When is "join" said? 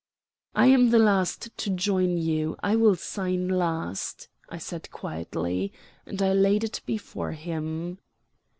1.69-2.17